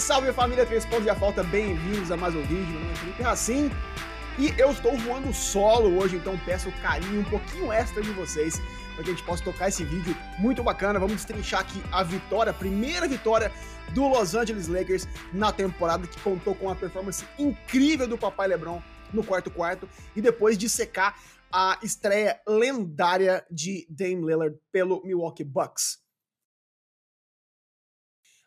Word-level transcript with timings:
salve 0.00 0.32
família 0.32 0.64
Três 0.64 0.86
Pontos 0.86 1.04
e 1.04 1.10
a 1.10 1.14
Falta, 1.14 1.42
bem-vindos 1.42 2.10
a 2.10 2.16
mais 2.16 2.34
um 2.34 2.40
vídeo. 2.40 2.66
Meu 2.66 2.80
nome 2.80 2.92
é 2.92 2.96
Felipe 2.96 3.22
Racim 3.22 3.70
e 4.38 4.48
eu 4.58 4.70
estou 4.70 4.96
voando 4.96 5.30
solo 5.34 6.00
hoje, 6.00 6.16
então 6.16 6.38
peço 6.38 6.72
carinho 6.80 7.20
um 7.20 7.24
pouquinho 7.24 7.70
extra 7.70 8.02
de 8.02 8.10
vocês 8.12 8.58
para 8.94 9.04
que 9.04 9.10
a 9.10 9.12
gente 9.12 9.22
possa 9.22 9.44
tocar 9.44 9.68
esse 9.68 9.84
vídeo 9.84 10.16
muito 10.38 10.62
bacana. 10.62 10.98
Vamos 10.98 11.16
destrinchar 11.16 11.60
aqui 11.60 11.82
a 11.92 12.02
vitória, 12.02 12.50
a 12.50 12.54
primeira 12.54 13.06
vitória 13.06 13.52
do 13.90 14.08
Los 14.08 14.34
Angeles 14.34 14.68
Lakers 14.68 15.06
na 15.34 15.52
temporada 15.52 16.06
que 16.06 16.18
contou 16.20 16.54
com 16.54 16.66
uma 16.66 16.74
performance 16.74 17.22
incrível 17.38 18.08
do 18.08 18.16
Papai 18.16 18.48
LeBron 18.48 18.80
no 19.12 19.22
quarto 19.22 19.50
quarto 19.50 19.86
e 20.16 20.22
depois 20.22 20.56
de 20.56 20.66
secar 20.70 21.14
a 21.52 21.78
estreia 21.82 22.40
lendária 22.48 23.44
de 23.50 23.86
Dame 23.90 24.24
Lillard 24.26 24.56
pelo 24.72 25.02
Milwaukee 25.04 25.44
Bucks. 25.44 25.98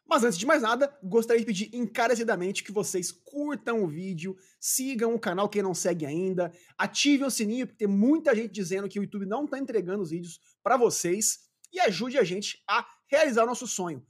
Mas 0.06 0.24
antes 0.24 0.38
de 0.38 0.46
mais 0.46 0.62
nada, 0.62 0.96
gostaria 1.02 1.40
de 1.40 1.46
pedir 1.46 1.70
encarecidamente 1.74 2.64
que 2.64 2.72
vocês 2.72 3.12
curtam 3.12 3.84
o 3.84 3.88
vídeo, 3.88 4.38
sigam 4.60 5.16
o 5.16 5.20
canal 5.20 5.50
quem 5.50 5.62
não 5.62 5.74
segue 5.74 6.06
ainda, 6.06 6.52
ativem 6.78 7.26
o 7.26 7.32
sininho, 7.32 7.66
porque 7.66 7.86
tem 7.86 7.88
muita 7.88 8.36
gente 8.36 8.52
dizendo 8.52 8.90
que 8.90 9.00
o 9.00 9.04
YouTube 9.04 9.26
não 9.26 9.46
está 9.46 9.58
entregando 9.58 10.04
os 10.04 10.12
vídeos 10.12 10.40
para 10.62 10.78
vocês, 10.78 11.40
e 11.72 11.80
ajude 11.80 12.18
a 12.18 12.24
gente 12.24 12.62
a 12.68 12.88
realizar 13.08 13.44
o 13.44 13.48
nosso 13.48 13.66
sonho. 13.66 14.06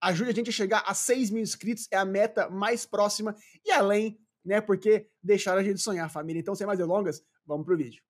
Ajude 0.00 0.30
a 0.30 0.34
gente 0.34 0.50
a 0.50 0.52
chegar 0.52 0.84
a 0.86 0.92
6 0.92 1.30
mil 1.30 1.42
inscritos, 1.42 1.88
é 1.90 1.96
a 1.96 2.04
meta 2.04 2.50
mais 2.50 2.84
próxima, 2.84 3.34
e 3.64 3.70
além, 3.70 4.20
né, 4.44 4.60
porque 4.60 5.08
deixaram 5.22 5.60
a 5.60 5.64
gente 5.64 5.80
sonhar, 5.80 6.10
família. 6.10 6.40
Então, 6.40 6.54
sem 6.54 6.66
mais 6.66 6.78
delongas, 6.78 7.24
vamos 7.46 7.64
pro 7.64 7.76
vídeo. 7.76 8.02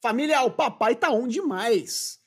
Família, 0.00 0.42
o 0.42 0.50
papai 0.50 0.96
tá 0.96 1.10
on 1.10 1.28
demais. 1.28 2.18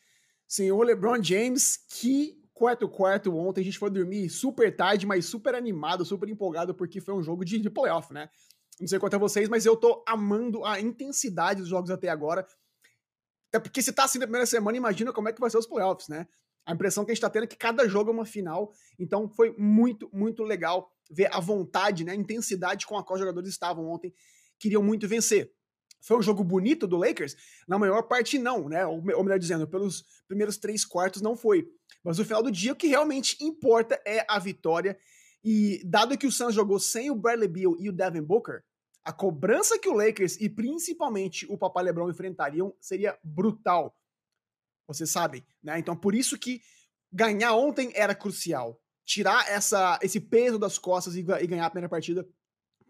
Senhor 0.47 0.81
LeBron 0.83 1.21
James, 1.21 1.77
que 1.89 2.41
quarto 2.55 2.87
quarto 2.87 3.35
ontem, 3.35 3.61
a 3.61 3.63
gente 3.63 3.77
foi 3.77 3.91
dormir 3.91 4.29
super 4.29 4.73
tarde, 4.73 5.05
mas 5.05 5.25
super 5.25 5.53
animado, 5.53 6.05
super 6.05 6.27
empolgado, 6.29 6.73
porque 6.73 7.01
foi 7.01 7.13
um 7.13 7.21
jogo 7.21 7.43
de, 7.43 7.59
de 7.59 7.69
playoff, 7.69 8.11
né? 8.13 8.29
Não 8.79 8.87
sei 8.87 8.97
quanto 8.97 9.15
a 9.15 9.19
vocês, 9.19 9.47
mas 9.49 9.65
eu 9.65 9.75
tô 9.75 10.03
amando 10.07 10.65
a 10.65 10.79
intensidade 10.79 11.59
dos 11.59 11.69
jogos 11.69 11.91
até 11.91 12.07
agora. 12.09 12.47
Até 13.49 13.59
porque 13.59 13.81
se 13.81 13.91
tá 13.91 14.05
assim 14.05 14.19
na 14.19 14.25
primeira 14.25 14.45
semana, 14.45 14.77
imagina 14.77 15.13
como 15.13 15.29
é 15.29 15.33
que 15.33 15.39
vai 15.39 15.49
ser 15.49 15.57
os 15.57 15.67
playoffs, 15.67 16.07
né? 16.07 16.27
A 16.65 16.73
impressão 16.73 17.05
que 17.05 17.11
a 17.11 17.13
gente 17.13 17.21
tá 17.21 17.29
tendo 17.29 17.43
é 17.43 17.47
que 17.47 17.57
cada 17.57 17.87
jogo 17.87 18.09
é 18.09 18.13
uma 18.13 18.25
final. 18.25 18.71
Então 18.97 19.29
foi 19.29 19.53
muito, 19.57 20.09
muito 20.11 20.41
legal 20.41 20.89
ver 21.11 21.29
a 21.33 21.39
vontade, 21.39 22.03
né? 22.03 22.13
A 22.13 22.15
intensidade 22.15 22.87
com 22.87 22.97
a 22.97 23.03
qual 23.03 23.15
os 23.15 23.19
jogadores 23.19 23.49
estavam 23.49 23.85
ontem. 23.85 24.13
Queriam 24.57 24.81
muito 24.81 25.07
vencer. 25.07 25.53
Foi 26.01 26.17
um 26.17 26.21
jogo 26.21 26.43
bonito 26.43 26.85
do 26.87 26.97
Lakers? 26.97 27.35
Na 27.67 27.79
maior 27.79 28.03
parte, 28.03 28.37
não, 28.37 28.69
né? 28.69 28.85
Ou, 28.85 29.01
melhor 29.01 29.39
dizendo, 29.39 29.67
pelos 29.67 30.05
primeiros 30.27 30.57
três 30.57 30.85
quartos 30.85 31.21
não 31.21 31.35
foi. 31.35 31.67
Mas 32.05 32.19
no 32.19 32.23
final 32.23 32.43
do 32.43 32.51
dia, 32.51 32.71
o 32.71 32.75
que 32.75 32.85
realmente 32.85 33.35
importa 33.43 33.99
é 34.05 34.23
a 34.29 34.37
vitória. 34.37 34.95
E 35.43 35.81
dado 35.83 36.17
que 36.17 36.27
o 36.27 36.31
Suns 36.31 36.53
jogou 36.53 36.79
sem 36.79 37.09
o 37.09 37.15
Bradley 37.15 37.47
Beal 37.47 37.75
e 37.79 37.89
o 37.89 37.91
Devin 37.91 38.21
Booker, 38.21 38.63
a 39.03 39.11
cobrança 39.11 39.79
que 39.79 39.89
o 39.89 39.93
Lakers 39.93 40.39
e 40.39 40.47
principalmente 40.47 41.45
o 41.51 41.57
Papai 41.57 41.83
LeBron 41.83 42.09
enfrentariam 42.09 42.75
seria 42.79 43.17
brutal. 43.23 43.95
Vocês 44.87 45.09
sabem, 45.09 45.43
né? 45.63 45.79
Então 45.79 45.95
por 45.95 46.13
isso 46.13 46.37
que 46.37 46.61
ganhar 47.11 47.53
ontem 47.53 47.91
era 47.95 48.13
crucial. 48.13 48.79
Tirar 49.03 49.47
essa, 49.49 49.99
esse 50.01 50.19
peso 50.19 50.59
das 50.59 50.77
costas 50.77 51.15
e, 51.15 51.19
e 51.19 51.47
ganhar 51.47 51.65
a 51.65 51.69
primeira 51.69 51.89
partida, 51.89 52.27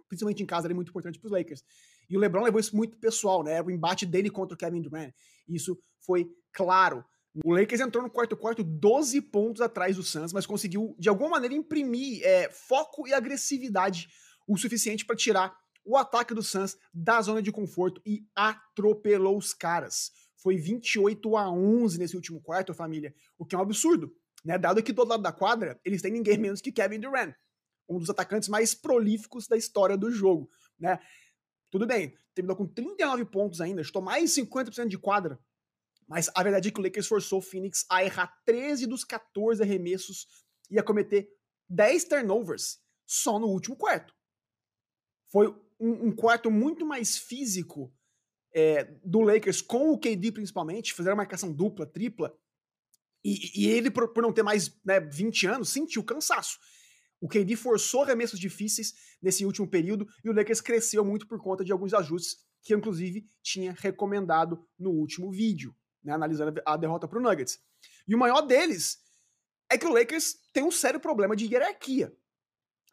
principalmente 0.07 0.43
em 0.43 0.45
casa, 0.45 0.67
era 0.67 0.75
muito 0.75 0.89
importante 0.89 1.19
para 1.19 1.27
os 1.27 1.31
Lakers. 1.31 1.63
E 2.09 2.15
o 2.15 2.19
LeBron 2.19 2.43
levou 2.43 2.59
isso 2.59 2.75
muito 2.75 2.97
pessoal, 2.97 3.43
né? 3.43 3.61
O 3.61 3.71
embate 3.71 4.05
dele 4.05 4.29
contra 4.29 4.55
o 4.55 4.57
Kevin 4.57 4.81
Durant. 4.81 5.13
Isso 5.47 5.77
foi 6.05 6.29
claro. 6.53 7.03
O 7.43 7.53
Lakers 7.53 7.81
entrou 7.81 8.01
no 8.01 8.09
quarto 8.09 8.37
quarto 8.37 8.63
12 8.63 9.21
pontos 9.21 9.61
atrás 9.61 9.97
do 9.97 10.03
Suns, 10.03 10.31
mas 10.31 10.45
conseguiu 10.45 10.95
de 10.97 11.09
alguma 11.09 11.31
maneira 11.31 11.53
imprimir 11.53 12.23
é, 12.23 12.49
foco 12.49 13.07
e 13.07 13.13
agressividade 13.13 14.07
o 14.47 14.57
suficiente 14.57 15.05
para 15.05 15.15
tirar 15.15 15.57
o 15.83 15.97
ataque 15.97 16.33
do 16.33 16.41
Suns 16.41 16.77
da 16.93 17.21
zona 17.21 17.41
de 17.41 17.51
conforto 17.51 18.01
e 18.05 18.25
atropelou 18.35 19.37
os 19.37 19.53
caras. 19.53 20.11
Foi 20.37 20.55
28 20.55 21.35
a 21.35 21.51
11 21.51 21.99
nesse 21.99 22.15
último 22.15 22.39
quarto, 22.39 22.73
família, 22.73 23.13
o 23.37 23.45
que 23.45 23.53
é 23.53 23.57
um 23.57 23.61
absurdo, 23.61 24.15
né? 24.43 24.57
Dado 24.57 24.81
que 24.81 24.93
do 24.93 25.03
lado 25.03 25.21
da 25.21 25.31
quadra 25.31 25.79
eles 25.83 26.01
têm 26.01 26.11
ninguém 26.11 26.37
menos 26.37 26.61
que 26.61 26.71
Kevin 26.71 26.99
Durant, 26.99 27.35
um 27.89 27.99
dos 27.99 28.09
atacantes 28.09 28.47
mais 28.47 28.73
prolíficos 28.73 29.47
da 29.47 29.57
história 29.57 29.97
do 29.97 30.09
jogo, 30.09 30.49
né? 30.79 30.99
Tudo 31.69 31.85
bem, 31.85 32.17
terminou 32.33 32.55
com 32.55 32.65
39 32.65 33.25
pontos 33.25 33.59
ainda, 33.59 33.81
estou 33.81 34.01
mais 34.01 34.31
50% 34.31 34.87
de 34.87 34.97
quadra. 34.97 35.37
Mas 36.07 36.29
a 36.35 36.43
verdade 36.43 36.69
é 36.69 36.71
que 36.71 36.79
o 36.79 36.83
Lakers 36.83 37.07
forçou 37.07 37.39
o 37.39 37.41
Phoenix 37.41 37.85
a 37.89 38.03
errar 38.03 38.27
13 38.45 38.85
dos 38.85 39.03
14 39.03 39.61
arremessos 39.61 40.27
e 40.69 40.77
a 40.77 40.83
cometer 40.83 41.27
10 41.69 42.05
turnovers 42.05 42.79
só 43.05 43.39
no 43.39 43.47
último 43.47 43.75
quarto. 43.75 44.13
Foi 45.31 45.47
um, 45.79 46.07
um 46.07 46.15
quarto 46.15 46.51
muito 46.51 46.85
mais 46.85 47.17
físico 47.17 47.93
é, 48.53 48.85
do 49.03 49.21
Lakers, 49.21 49.61
com 49.61 49.91
o 49.91 49.99
KD 49.99 50.31
principalmente, 50.31 50.93
fizeram 50.93 51.17
marcação 51.17 51.51
dupla, 51.51 51.85
tripla, 51.85 52.33
e, 53.23 53.63
e 53.63 53.67
ele, 53.67 53.89
por, 53.89 54.07
por, 54.13 54.21
não 54.21 54.31
ter 54.31 54.43
mais 54.43 54.79
né, 54.85 54.99
20 54.99 55.47
anos, 55.47 55.69
sentiu 55.69 56.03
cansaço. 56.03 56.59
O 57.19 57.27
KD 57.27 57.55
forçou 57.55 58.03
arremessos 58.03 58.39
difíceis 58.39 58.93
nesse 59.19 59.45
último 59.45 59.67
período 59.67 60.07
e 60.23 60.29
o 60.29 60.33
Lakers 60.33 60.61
cresceu 60.61 61.03
muito 61.03 61.27
por 61.27 61.41
conta 61.41 61.65
de 61.65 61.71
alguns 61.71 61.93
ajustes 61.93 62.37
que 62.61 62.73
eu, 62.73 62.77
inclusive, 62.77 63.27
tinha 63.41 63.73
recomendado 63.73 64.63
no 64.77 64.91
último 64.91 65.31
vídeo, 65.31 65.75
né, 66.05 66.13
analisando 66.13 66.61
a 66.65 66.77
derrota 66.77 67.07
para 67.07 67.17
o 67.17 67.21
Nuggets. 67.21 67.59
E 68.07 68.13
o 68.13 68.17
maior 68.17 68.41
deles 68.41 68.99
é 69.69 69.77
que 69.77 69.87
o 69.87 69.91
Lakers 69.91 70.37
tem 70.53 70.63
um 70.63 70.71
sério 70.71 70.99
problema 70.99 71.35
de 71.35 71.45
hierarquia. 71.45 72.15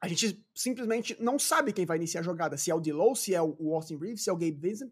A 0.01 0.09
gente 0.09 0.45
simplesmente 0.55 1.17
não 1.21 1.39
sabe 1.39 1.73
quem 1.73 1.87
vai 1.87 1.97
iniciar 1.97 2.23
a 2.23 2.25
jogada, 2.25 2.57
se 2.57 2.71
é 2.71 2.75
o 2.75 2.81
D'Lo, 2.81 3.15
se 3.15 3.35
é 3.35 3.43
o 3.43 3.75
Austin 3.75 3.99
Reeves, 3.99 4.25
se 4.25 4.31
é 4.31 4.33
o 4.33 4.37
Gabe 4.37 4.59
Vincent. 4.59 4.91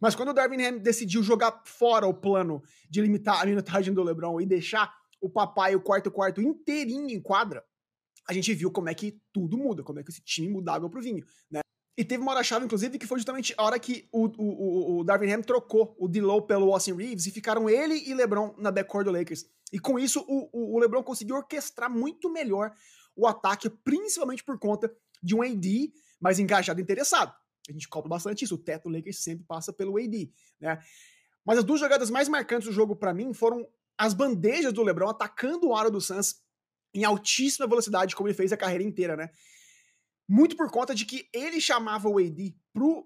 Mas 0.00 0.14
quando 0.14 0.28
o 0.28 0.32
Darvin 0.32 0.62
Ham 0.62 0.78
decidiu 0.78 1.22
jogar 1.22 1.62
fora 1.64 2.06
o 2.06 2.14
plano 2.14 2.62
de 2.88 3.00
limitar 3.00 3.42
a 3.42 3.46
minutagem 3.46 3.92
do 3.92 4.02
LeBron 4.02 4.40
e 4.40 4.46
deixar 4.46 4.94
o 5.20 5.28
papai 5.28 5.74
o 5.74 5.80
quarto 5.80 6.10
quarto 6.10 6.40
inteirinho 6.40 7.10
em 7.10 7.20
quadra, 7.20 7.64
a 8.28 8.32
gente 8.32 8.54
viu 8.54 8.70
como 8.70 8.88
é 8.88 8.94
que 8.94 9.20
tudo 9.32 9.58
muda, 9.58 9.82
como 9.82 9.98
é 9.98 10.02
que 10.04 10.10
esse 10.10 10.22
time 10.22 10.48
muda 10.48 10.72
água 10.72 10.88
pro 10.88 11.02
vinho, 11.02 11.24
né? 11.50 11.60
E 12.00 12.04
teve 12.04 12.22
uma 12.22 12.32
hora-chave, 12.32 12.64
inclusive, 12.64 12.98
que 12.98 13.06
foi 13.06 13.18
justamente 13.18 13.52
a 13.58 13.62
hora 13.62 13.78
que 13.78 14.08
o, 14.10 14.24
o, 14.38 15.00
o 15.00 15.04
Darvin 15.04 15.32
Ham 15.32 15.42
trocou 15.42 15.94
o 15.98 16.08
D'Lo 16.08 16.40
pelo 16.40 16.72
Austin 16.72 16.94
Reeves 16.94 17.26
e 17.26 17.30
ficaram 17.30 17.68
ele 17.68 17.94
e 18.08 18.14
LeBron 18.14 18.54
na 18.56 18.70
backcourt 18.70 19.04
do 19.04 19.10
Lakers. 19.10 19.44
E 19.70 19.78
com 19.78 19.98
isso, 19.98 20.24
o, 20.26 20.76
o 20.76 20.78
LeBron 20.78 21.02
conseguiu 21.02 21.36
orquestrar 21.36 21.90
muito 21.90 22.30
melhor 22.32 22.72
o 23.14 23.26
ataque, 23.26 23.68
principalmente 23.68 24.42
por 24.42 24.58
conta 24.58 24.90
de 25.22 25.36
um 25.36 25.42
AD 25.42 25.92
mais 26.18 26.38
engajado 26.38 26.80
e 26.80 26.82
interessado. 26.82 27.34
A 27.68 27.72
gente 27.72 27.86
cobra 27.86 28.08
bastante 28.08 28.46
isso, 28.46 28.54
o 28.54 28.58
teto 28.58 28.88
do 28.88 28.96
Lakers 28.96 29.22
sempre 29.22 29.44
passa 29.44 29.70
pelo 29.70 29.98
AD, 29.98 30.32
né? 30.58 30.80
Mas 31.44 31.58
as 31.58 31.64
duas 31.64 31.80
jogadas 31.80 32.08
mais 32.08 32.30
marcantes 32.30 32.66
do 32.66 32.72
jogo 32.72 32.96
para 32.96 33.12
mim 33.12 33.34
foram 33.34 33.68
as 33.98 34.14
bandejas 34.14 34.72
do 34.72 34.82
LeBron 34.82 35.10
atacando 35.10 35.68
o 35.68 35.76
aro 35.76 35.90
do 35.90 36.00
Suns 36.00 36.36
em 36.94 37.04
altíssima 37.04 37.66
velocidade, 37.66 38.16
como 38.16 38.26
ele 38.26 38.34
fez 38.34 38.54
a 38.54 38.56
carreira 38.56 38.84
inteira, 38.84 39.18
né? 39.18 39.28
Muito 40.32 40.54
por 40.54 40.70
conta 40.70 40.94
de 40.94 41.04
que 41.04 41.28
ele 41.34 41.60
chamava 41.60 42.08
o 42.08 42.16
AD 42.16 42.56
pro 42.72 43.04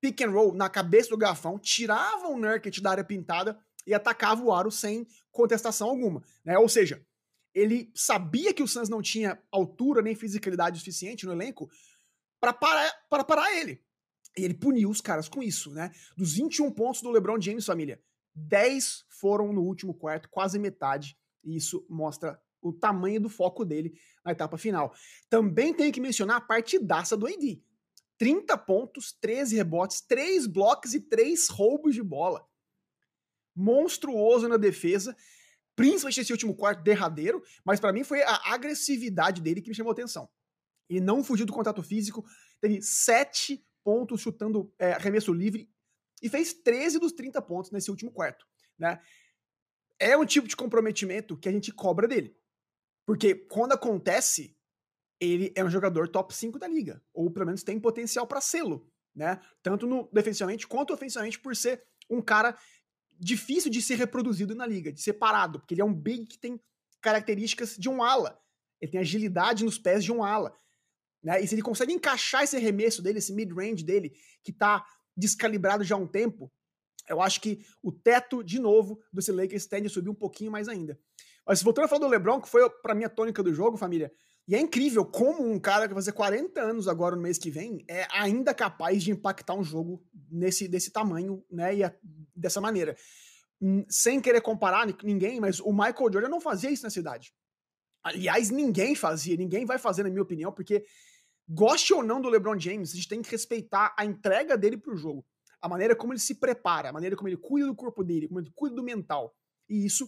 pick 0.00 0.22
and 0.22 0.30
roll 0.30 0.54
na 0.54 0.70
cabeça 0.70 1.10
do 1.10 1.18
garfão, 1.18 1.58
tirava 1.58 2.28
o 2.28 2.38
Nurkic 2.38 2.80
da 2.80 2.92
área 2.92 3.04
pintada 3.04 3.58
e 3.86 3.92
atacava 3.92 4.42
o 4.42 4.50
aro 4.50 4.70
sem 4.70 5.06
contestação 5.30 5.90
alguma, 5.90 6.22
né? 6.42 6.56
Ou 6.56 6.66
seja, 6.66 7.06
ele 7.54 7.92
sabia 7.94 8.54
que 8.54 8.62
o 8.62 8.66
Suns 8.66 8.88
não 8.88 9.02
tinha 9.02 9.38
altura 9.52 10.00
nem 10.00 10.14
fisicalidade 10.14 10.78
suficiente 10.78 11.26
no 11.26 11.32
elenco 11.32 11.68
para 12.40 12.54
parar, 12.54 12.90
para 13.10 13.24
parar 13.24 13.52
ele. 13.52 13.84
E 14.34 14.42
ele 14.42 14.54
puniu 14.54 14.88
os 14.88 15.02
caras 15.02 15.28
com 15.28 15.42
isso, 15.42 15.70
né? 15.70 15.92
Dos 16.16 16.32
21 16.32 16.72
pontos 16.72 17.02
do 17.02 17.10
LeBron 17.10 17.38
James, 17.38 17.66
família, 17.66 18.02
10 18.34 19.04
foram 19.10 19.52
no 19.52 19.60
último 19.60 19.92
quarto, 19.92 20.30
quase 20.30 20.58
metade. 20.58 21.14
E 21.44 21.56
isso 21.56 21.86
mostra 21.90 22.40
o 22.64 22.72
tamanho 22.72 23.20
do 23.20 23.28
foco 23.28 23.64
dele 23.64 23.98
na 24.24 24.32
etapa 24.32 24.56
final. 24.56 24.94
Também 25.28 25.74
tenho 25.74 25.92
que 25.92 26.00
mencionar 26.00 26.38
a 26.38 26.40
partidaça 26.40 27.16
do 27.16 27.26
AD. 27.26 27.62
30 28.18 28.56
pontos, 28.58 29.12
13 29.20 29.56
rebotes, 29.56 30.00
3 30.00 30.46
blocos 30.46 30.94
e 30.94 31.00
3 31.00 31.48
roubos 31.48 31.94
de 31.94 32.02
bola. 32.02 32.46
Monstruoso 33.54 34.48
na 34.48 34.56
defesa, 34.56 35.14
principalmente 35.76 36.20
esse 36.20 36.32
último 36.32 36.54
quarto 36.54 36.82
derradeiro, 36.82 37.42
mas 37.64 37.78
para 37.78 37.92
mim 37.92 38.02
foi 38.02 38.22
a 38.22 38.54
agressividade 38.54 39.42
dele 39.42 39.60
que 39.60 39.68
me 39.68 39.74
chamou 39.74 39.92
atenção. 39.92 40.28
Ele 40.88 41.00
não 41.00 41.22
fugiu 41.22 41.44
do 41.44 41.52
contato 41.52 41.82
físico, 41.82 42.24
teve 42.60 42.80
7 42.80 43.64
pontos 43.82 44.20
chutando 44.20 44.72
é, 44.78 44.92
arremesso 44.92 45.32
livre 45.32 45.68
e 46.22 46.28
fez 46.28 46.54
13 46.54 46.98
dos 46.98 47.12
30 47.12 47.42
pontos 47.42 47.70
nesse 47.70 47.90
último 47.90 48.10
quarto. 48.10 48.46
Né? 48.78 48.98
É 49.98 50.16
um 50.16 50.24
tipo 50.24 50.48
de 50.48 50.56
comprometimento 50.56 51.36
que 51.36 51.48
a 51.48 51.52
gente 51.52 51.72
cobra 51.72 52.08
dele. 52.08 52.36
Porque 53.06 53.34
quando 53.34 53.72
acontece, 53.72 54.56
ele 55.20 55.52
é 55.54 55.64
um 55.64 55.70
jogador 55.70 56.08
top 56.08 56.34
5 56.34 56.58
da 56.58 56.66
liga, 56.66 57.02
ou 57.12 57.30
pelo 57.30 57.46
menos 57.46 57.62
tem 57.62 57.78
potencial 57.78 58.26
para 58.26 58.40
sê-lo, 58.40 58.90
né? 59.14 59.40
Tanto 59.62 59.86
no 59.86 60.08
defensivamente 60.12 60.66
quanto 60.66 60.92
ofensivamente 60.92 61.38
por 61.38 61.54
ser 61.54 61.84
um 62.10 62.20
cara 62.20 62.56
difícil 63.18 63.70
de 63.70 63.80
ser 63.80 63.96
reproduzido 63.96 64.54
na 64.54 64.66
liga, 64.66 64.92
de 64.92 65.00
ser 65.00 65.14
parado, 65.14 65.60
porque 65.60 65.74
ele 65.74 65.80
é 65.82 65.84
um 65.84 65.94
big 65.94 66.26
que 66.26 66.38
tem 66.38 66.60
características 67.00 67.76
de 67.76 67.88
um 67.88 68.02
ala. 68.02 68.40
ele 68.80 68.90
tem 68.90 69.00
agilidade 69.00 69.64
nos 69.64 69.78
pés 69.78 70.02
de 70.02 70.10
um 70.10 70.22
ala. 70.22 70.54
Né? 71.22 71.42
E 71.42 71.46
se 71.46 71.54
ele 71.54 71.62
consegue 71.62 71.92
encaixar 71.92 72.42
esse 72.42 72.56
arremesso 72.56 73.00
dele, 73.00 73.18
esse 73.18 73.32
mid-range 73.32 73.84
dele, 73.84 74.14
que 74.42 74.52
tá 74.52 74.84
descalibrado 75.16 75.84
já 75.84 75.94
há 75.94 75.98
um 75.98 76.06
tempo, 76.06 76.52
eu 77.08 77.20
acho 77.20 77.40
que 77.40 77.64
o 77.82 77.92
teto, 77.92 78.42
de 78.42 78.58
novo, 78.58 79.00
do 79.12 79.34
Lakers 79.34 79.66
tende 79.66 79.86
a 79.86 79.90
subir 79.90 80.10
um 80.10 80.14
pouquinho 80.14 80.50
mais 80.50 80.68
ainda. 80.68 80.98
Mas 81.46 81.62
voltando 81.62 81.84
a 81.84 81.88
falar 81.88 82.00
do 82.00 82.08
LeBron, 82.08 82.40
que 82.40 82.48
foi 82.48 82.68
para 82.82 82.94
a 83.06 83.08
tônica 83.08 83.42
do 83.42 83.52
jogo, 83.52 83.76
família, 83.76 84.10
e 84.46 84.54
é 84.54 84.60
incrível 84.60 85.04
como 85.04 85.50
um 85.50 85.58
cara 85.58 85.88
que 85.88 85.94
vai 85.94 86.02
fazer 86.02 86.12
40 86.12 86.60
anos 86.60 86.86
agora 86.86 87.16
no 87.16 87.22
mês 87.22 87.38
que 87.38 87.50
vem 87.50 87.84
é 87.88 88.06
ainda 88.10 88.52
capaz 88.52 89.02
de 89.02 89.10
impactar 89.10 89.54
um 89.54 89.64
jogo 89.64 90.04
nesse 90.30 90.68
desse 90.68 90.90
tamanho, 90.90 91.42
né, 91.50 91.74
e 91.74 91.84
a, 91.84 91.94
dessa 92.34 92.60
maneira. 92.60 92.94
Hum, 93.60 93.84
sem 93.88 94.20
querer 94.20 94.42
comparar 94.42 94.86
ninguém, 95.02 95.40
mas 95.40 95.60
o 95.60 95.72
Michael 95.72 96.12
Jordan 96.12 96.28
não 96.28 96.40
fazia 96.40 96.70
isso 96.70 96.82
na 96.82 96.90
cidade. 96.90 97.32
Aliás, 98.02 98.50
ninguém 98.50 98.94
fazia, 98.94 99.36
ninguém 99.36 99.64
vai 99.64 99.78
fazer, 99.78 100.02
na 100.02 100.10
minha 100.10 100.22
opinião, 100.22 100.52
porque 100.52 100.84
goste 101.48 101.94
ou 101.94 102.02
não 102.02 102.20
do 102.20 102.28
LeBron 102.28 102.58
James, 102.58 102.92
a 102.92 102.96
gente 102.96 103.08
tem 103.08 103.22
que 103.22 103.30
respeitar 103.30 103.94
a 103.98 104.04
entrega 104.04 104.58
dele 104.58 104.76
pro 104.76 104.96
jogo. 104.96 105.24
A 105.60 105.68
maneira 105.68 105.96
como 105.96 106.12
ele 106.12 106.20
se 106.20 106.34
prepara, 106.34 106.90
a 106.90 106.92
maneira 106.92 107.16
como 107.16 107.28
ele 107.28 107.38
cuida 107.38 107.66
do 107.66 107.74
corpo 107.74 108.04
dele, 108.04 108.28
como 108.28 108.40
ele 108.40 108.52
cuida 108.54 108.76
do 108.76 108.82
mental. 108.82 109.34
E 109.66 109.86
isso 109.86 110.06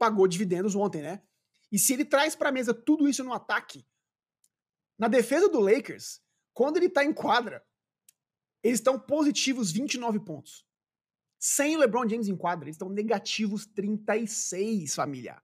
pagou 0.00 0.26
dividendos 0.26 0.74
ontem, 0.74 1.02
né? 1.02 1.22
E 1.70 1.78
se 1.78 1.92
ele 1.92 2.06
traz 2.06 2.34
pra 2.34 2.50
mesa 2.50 2.72
tudo 2.72 3.06
isso 3.06 3.22
no 3.22 3.34
ataque, 3.34 3.86
na 4.98 5.08
defesa 5.08 5.46
do 5.46 5.60
Lakers, 5.60 6.22
quando 6.54 6.78
ele 6.78 6.88
tá 6.88 7.04
em 7.04 7.12
quadra, 7.12 7.62
eles 8.62 8.78
estão 8.78 8.98
positivos 8.98 9.70
29 9.70 10.20
pontos. 10.20 10.66
Sem 11.38 11.76
o 11.76 11.78
LeBron 11.78 12.08
James 12.08 12.28
em 12.28 12.36
quadra, 12.36 12.64
eles 12.64 12.76
estão 12.76 12.88
negativos 12.88 13.66
36, 13.66 14.94
família. 14.94 15.40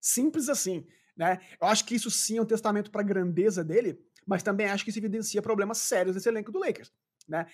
Simples 0.00 0.48
assim, 0.48 0.86
né? 1.16 1.40
Eu 1.60 1.68
acho 1.68 1.84
que 1.84 1.94
isso 1.94 2.10
sim 2.10 2.38
é 2.38 2.42
um 2.42 2.46
testamento 2.46 2.90
para 2.90 3.00
a 3.00 3.04
grandeza 3.04 3.64
dele, 3.64 3.98
mas 4.26 4.42
também 4.42 4.66
acho 4.66 4.84
que 4.84 4.90
isso 4.90 4.98
evidencia 4.98 5.40
problemas 5.40 5.78
sérios 5.78 6.16
nesse 6.16 6.28
elenco 6.28 6.52
do 6.52 6.58
Lakers, 6.58 6.92
né? 7.28 7.46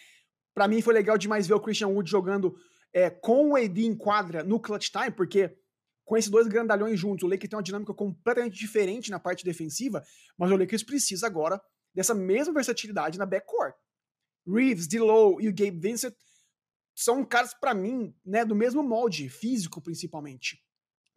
Para 0.55 0.69
mim 0.69 0.83
foi 0.83 0.95
legal 0.95 1.17
demais 1.17 1.47
ver 1.47 1.55
o 1.55 1.61
Christian 1.61 1.89
Wood 1.89 2.11
jogando 2.11 2.55
é, 2.93 3.09
com 3.09 3.51
o 3.51 3.57
AD 3.57 3.85
em 3.85 3.97
quadra 3.97 4.43
no 4.43 4.61
clutch 4.61 4.91
time, 4.91 5.11
porque 5.11 5.57
com 6.13 6.17
esses 6.19 6.31
dois 6.31 6.47
grandalhões 6.47 7.01
juntos, 7.01 7.25
o 7.25 7.27
Lakers 7.27 7.49
tem 7.49 7.57
uma 7.57 7.63
dinâmica 7.63 7.95
completamente 7.95 8.59
diferente 8.59 9.11
na 9.11 9.19
parte 9.19 9.47
defensiva, 9.47 10.05
mas 10.37 10.51
o 10.51 10.57
Lakers 10.57 10.83
precisa 10.83 11.27
agora 11.27 11.59
dessa 11.95 12.15
mesma 12.15 12.53
versatilidade 12.53 13.19
na 13.19 13.25
backcourt. 13.25 13.75
Reeves, 14.47 14.87
D'Lo 14.87 15.41
e 15.41 15.49
o 15.49 15.55
Gabe 15.55 15.79
Vincent 15.81 16.13
são 16.95 17.25
caras 17.25 17.55
para 17.55 17.73
mim, 17.73 18.15
né, 18.23 18.45
do 18.45 18.55
mesmo 18.55 18.83
molde 18.83 19.31
físico 19.31 19.81
principalmente. 19.81 20.63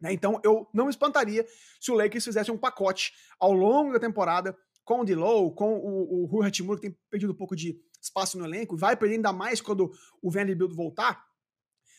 Né? 0.00 0.14
Então 0.14 0.40
eu 0.42 0.66
não 0.72 0.86
me 0.86 0.90
espantaria 0.90 1.46
se 1.78 1.90
o 1.90 1.94
Lakers 1.94 2.24
fizesse 2.24 2.50
um 2.50 2.56
pacote 2.56 3.12
ao 3.38 3.52
longo 3.52 3.92
da 3.92 4.00
temporada 4.00 4.56
com 4.82 5.02
o 5.02 5.04
D'Lo, 5.04 5.54
com 5.54 5.74
o, 5.74 6.22
o 6.22 6.24
Rui 6.24 6.46
Hachimura, 6.46 6.80
que 6.80 6.88
tem 6.88 6.98
perdido 7.10 7.34
um 7.34 7.36
pouco 7.36 7.54
de 7.54 7.78
espaço 8.00 8.38
no 8.38 8.46
elenco, 8.46 8.78
vai 8.78 8.96
perder 8.96 9.16
ainda 9.16 9.30
mais 9.30 9.60
quando 9.60 9.92
o 10.22 10.30
Vanderbilt 10.30 10.72
voltar, 10.72 11.22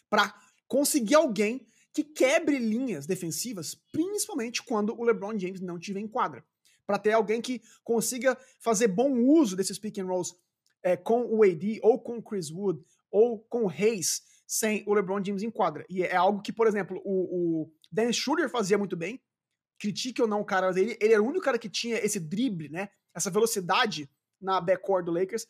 para 0.09 0.33
conseguir 0.67 1.13
alguém 1.13 1.67
que 1.93 2.03
quebre 2.03 2.57
linhas 2.57 3.05
defensivas, 3.05 3.75
principalmente 3.91 4.63
quando 4.63 4.97
o 4.97 5.03
LeBron 5.03 5.37
James 5.37 5.61
não 5.61 5.79
tiver 5.79 5.99
em 5.99 6.07
quadra. 6.07 6.45
Para 6.85 6.99
ter 6.99 7.11
alguém 7.11 7.41
que 7.41 7.61
consiga 7.83 8.37
fazer 8.59 8.87
bom 8.87 9.11
uso 9.19 9.55
desses 9.55 9.77
pick 9.77 9.97
and 9.97 10.05
rolls 10.05 10.35
é, 10.83 10.95
com 10.95 11.25
o 11.25 11.43
AD, 11.43 11.79
ou 11.83 11.99
com 11.99 12.17
o 12.17 12.21
Chris 12.21 12.49
Wood, 12.49 12.81
ou 13.11 13.39
com 13.39 13.65
o 13.65 13.69
Hayes, 13.69 14.21
sem 14.45 14.83
o 14.87 14.93
LeBron 14.93 15.23
James 15.23 15.43
em 15.43 15.51
quadra. 15.51 15.85
E 15.89 16.03
é 16.03 16.15
algo 16.15 16.41
que, 16.41 16.53
por 16.53 16.67
exemplo, 16.67 17.01
o, 17.03 17.63
o 17.63 17.73
Dennis 17.91 18.15
Schroeder 18.15 18.49
fazia 18.49 18.77
muito 18.77 18.95
bem. 18.95 19.21
Critique 19.79 20.21
ou 20.21 20.27
não 20.27 20.41
o 20.41 20.45
cara 20.45 20.71
dele, 20.71 20.97
ele 21.01 21.13
era 21.13 21.21
o 21.21 21.27
único 21.27 21.43
cara 21.43 21.59
que 21.59 21.69
tinha 21.69 21.97
esse 21.97 22.19
drible, 22.19 22.69
né? 22.69 22.89
Essa 23.13 23.29
velocidade 23.29 24.09
na 24.39 24.61
backcourt 24.61 25.05
do 25.05 25.11
Lakers. 25.11 25.45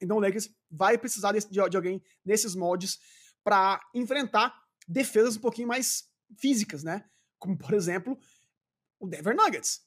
Então 0.00 0.16
o 0.16 0.20
Lakers 0.20 0.50
vai 0.70 0.98
precisar 0.98 1.32
de, 1.32 1.48
de 1.48 1.76
alguém 1.76 2.02
nesses 2.24 2.54
moldes 2.54 2.98
para 3.44 3.80
enfrentar 3.94 4.54
defesas 4.88 5.36
um 5.36 5.40
pouquinho 5.40 5.68
mais 5.68 6.04
físicas, 6.38 6.82
né? 6.82 7.04
Como, 7.38 7.56
por 7.56 7.74
exemplo, 7.74 8.18
o 8.98 9.06
Denver 9.06 9.36
Nuggets. 9.36 9.80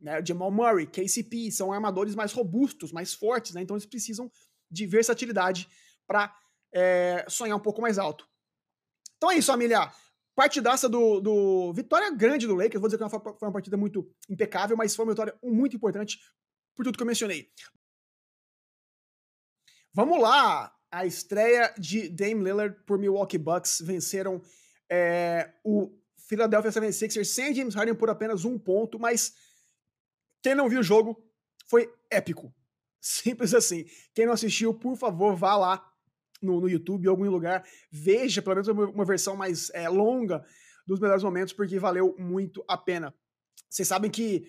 Né? 0.00 0.20
O 0.20 0.26
Jamal 0.26 0.50
Murray, 0.50 0.86
KCP, 0.86 1.50
são 1.50 1.72
armadores 1.72 2.14
mais 2.14 2.32
robustos, 2.32 2.92
mais 2.92 3.14
fortes, 3.14 3.54
né? 3.54 3.62
Então 3.62 3.76
eles 3.76 3.86
precisam 3.86 4.30
de 4.70 4.86
versatilidade 4.86 5.68
para 6.06 6.34
é, 6.72 7.24
sonhar 7.28 7.56
um 7.56 7.62
pouco 7.62 7.80
mais 7.80 7.98
alto. 7.98 8.28
Então 9.16 9.30
é 9.30 9.38
isso, 9.38 9.50
família. 9.50 9.90
Partidaça 10.34 10.88
do, 10.88 11.20
do. 11.20 11.72
Vitória 11.72 12.10
grande 12.10 12.46
do 12.46 12.54
Lakers. 12.54 12.80
Vou 12.80 12.90
dizer 12.90 13.02
que 13.02 13.08
foi 13.08 13.48
uma 13.48 13.52
partida 13.52 13.76
muito 13.76 14.06
impecável, 14.28 14.76
mas 14.76 14.94
foi 14.94 15.06
uma 15.06 15.12
vitória 15.12 15.34
muito 15.42 15.74
importante 15.74 16.18
por 16.74 16.84
tudo 16.84 16.96
que 16.96 17.02
eu 17.02 17.06
mencionei. 17.06 17.50
Vamos 19.94 20.20
lá! 20.20 20.75
A 20.96 21.04
estreia 21.04 21.74
de 21.78 22.08
Dame 22.08 22.42
Lillard 22.42 22.74
por 22.86 22.98
Milwaukee 22.98 23.36
Bucks 23.36 23.82
venceram 23.84 24.40
é, 24.88 25.52
o 25.62 25.94
Philadelphia 26.16 26.70
76ers 26.70 27.26
sem 27.26 27.54
James 27.54 27.74
Harden 27.74 27.94
por 27.94 28.08
apenas 28.08 28.46
um 28.46 28.58
ponto, 28.58 28.98
mas 28.98 29.34
quem 30.42 30.54
não 30.54 30.70
viu 30.70 30.80
o 30.80 30.82
jogo 30.82 31.22
foi 31.66 31.92
épico. 32.10 32.50
Simples 32.98 33.52
assim. 33.52 33.84
Quem 34.14 34.24
não 34.24 34.32
assistiu, 34.32 34.72
por 34.72 34.96
favor, 34.96 35.36
vá 35.36 35.54
lá 35.54 35.86
no, 36.40 36.62
no 36.62 36.66
YouTube 36.66 37.04
em 37.04 37.10
algum 37.10 37.28
lugar, 37.28 37.62
veja 37.92 38.40
pelo 38.40 38.54
menos 38.54 38.68
uma, 38.68 38.86
uma 38.86 39.04
versão 39.04 39.36
mais 39.36 39.68
é, 39.74 39.90
longa 39.90 40.42
dos 40.86 40.98
melhores 40.98 41.22
momentos, 41.22 41.52
porque 41.52 41.78
valeu 41.78 42.16
muito 42.18 42.64
a 42.66 42.78
pena. 42.78 43.14
Vocês 43.68 43.86
sabem 43.86 44.10
que, 44.10 44.48